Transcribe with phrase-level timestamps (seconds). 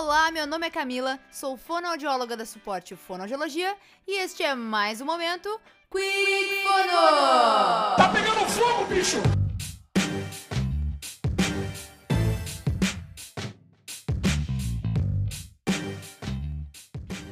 [0.00, 3.76] Olá, meu nome é Camila, sou fonoaudióloga da Suporte Fonoaudiologia
[4.06, 7.96] e este é mais um momento Quick Fono!
[7.96, 9.16] Tá pegando fogo, bicho!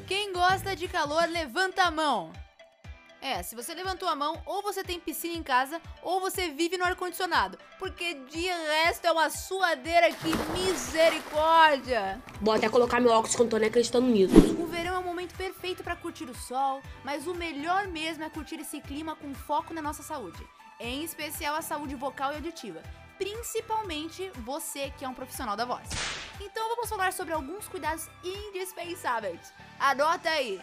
[0.09, 2.33] Quem gosta de calor, levanta a mão.
[3.29, 6.79] É, se você levantou a mão, ou você tem piscina em casa, ou você vive
[6.79, 7.59] no ar-condicionado.
[7.77, 12.23] Porque de resto é uma suadeira que misericórdia!
[12.41, 14.33] Vou até colocar meu óculos não tô nem acreditando nisso.
[14.63, 18.31] O verão é o momento perfeito para curtir o sol, mas o melhor mesmo é
[18.31, 20.47] curtir esse clima com foco na nossa saúde.
[20.79, 22.81] Em especial a saúde vocal e auditiva.
[23.19, 25.89] Principalmente você que é um profissional da voz.
[26.41, 29.53] Então vamos falar sobre alguns cuidados indispensáveis.
[29.81, 30.61] Anota aí!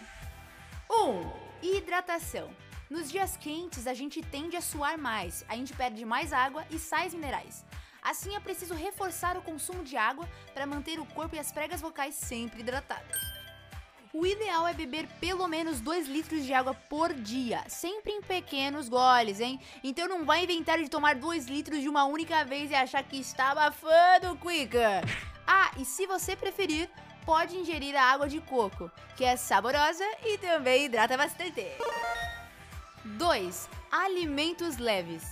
[0.90, 0.94] 1.
[0.94, 2.50] Um, hidratação.
[2.90, 6.78] Nos dias quentes, a gente tende a suar mais, a gente perde mais água e
[6.78, 7.64] sais minerais.
[8.02, 11.80] Assim, é preciso reforçar o consumo de água para manter o corpo e as pregas
[11.80, 13.18] vocais sempre hidratadas.
[14.12, 18.88] O ideal é beber pelo menos 2 litros de água por dia, sempre em pequenos
[18.88, 19.58] goles, hein?
[19.82, 23.18] Então não vai inventar de tomar 2 litros de uma única vez e achar que
[23.18, 25.02] está abafando, Quicker!
[25.46, 26.88] Ah, e se você preferir,
[27.24, 31.66] pode ingerir a água de coco, que é saborosa e também hidrata bastante.
[33.04, 33.68] 2.
[33.90, 35.22] Alimentos leves.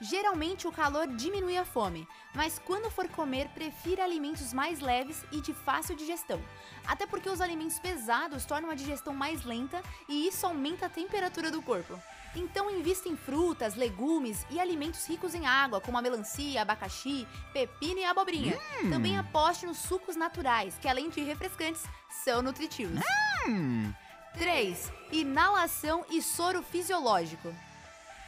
[0.00, 5.40] Geralmente o calor diminui a fome, mas quando for comer, prefira alimentos mais leves e
[5.40, 6.38] de fácil digestão.
[6.86, 11.50] Até porque os alimentos pesados tornam a digestão mais lenta e isso aumenta a temperatura
[11.50, 11.98] do corpo.
[12.34, 18.00] Então invista em frutas, legumes e alimentos ricos em água, como a melancia, abacaxi, pepino
[18.00, 18.58] e abobrinha.
[18.82, 18.90] Hum.
[18.90, 21.82] Também aposte nos sucos naturais, que além de refrescantes,
[22.24, 23.00] são nutritivos.
[23.48, 23.92] Hum.
[24.38, 24.92] 3.
[25.12, 27.54] Inalação e soro fisiológico.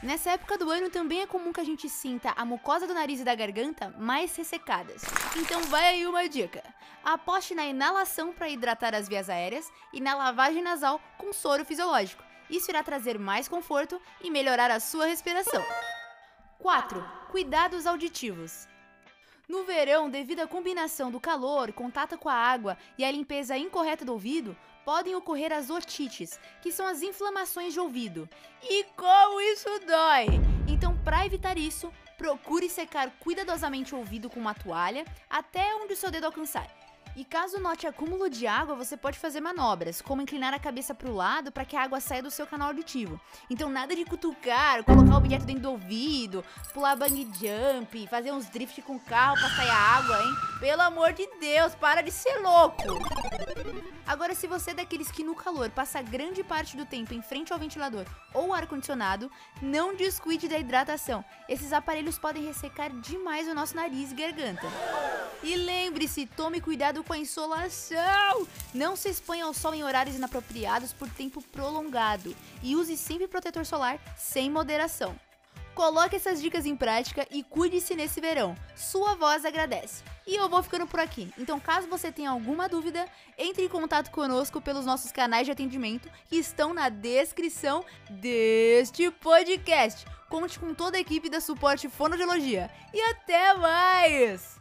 [0.03, 3.21] Nessa época do ano também é comum que a gente sinta a mucosa do nariz
[3.21, 5.03] e da garganta mais ressecadas.
[5.37, 6.63] Então vai aí uma dica.
[7.05, 12.23] Aposte na inalação para hidratar as vias aéreas e na lavagem nasal com soro fisiológico.
[12.51, 15.65] Isso irá trazer mais conforto e melhorar a sua respiração.
[16.59, 17.05] 4.
[17.31, 18.67] Cuidados auditivos.
[19.49, 24.05] No verão, devido à combinação do calor, contato com a água e a limpeza incorreta
[24.05, 28.29] do ouvido, podem ocorrer as otites, que são as inflamações de ouvido.
[28.63, 30.27] E como isso dói!
[30.69, 35.97] Então, para evitar isso, procure secar cuidadosamente o ouvido com uma toalha até onde o
[35.97, 36.78] seu dedo alcançar.
[37.19, 41.11] E caso note acúmulo de água, você pode fazer manobras, como inclinar a cabeça para
[41.11, 43.21] o lado para que a água saia do seu canal auditivo.
[43.51, 48.49] Então nada de cutucar, colocar o objeto dentro do ouvido, pular bang jump, fazer uns
[48.49, 50.33] drift com o carro para sair a água, hein?
[50.61, 52.85] Pelo amor de Deus, para de ser louco!
[54.07, 57.53] Agora, se você é daqueles que no calor passa grande parte do tempo em frente
[57.53, 59.29] ao ventilador ou ar-condicionado,
[59.61, 61.25] não descuide da hidratação.
[61.49, 64.67] Esses aparelhos podem ressecar demais o nosso nariz e garganta.
[65.43, 65.55] E
[65.89, 68.47] lembre-se, tome cuidado com a insolação!
[68.75, 73.65] Não se exponha ao sol em horários inapropriados por tempo prolongado e use sempre protetor
[73.65, 75.19] solar sem moderação.
[75.75, 78.55] Coloque essas dicas em prática e cuide-se nesse verão.
[78.77, 80.03] Sua voz agradece.
[80.27, 81.33] E eu vou ficando por aqui.
[81.39, 83.07] Então, caso você tenha alguma dúvida,
[83.39, 90.05] entre em contato conosco pelos nossos canais de atendimento que estão na descrição deste podcast.
[90.29, 92.71] Conte com toda a equipe da Suporte Fonoaudiologia.
[92.93, 94.58] E até mais!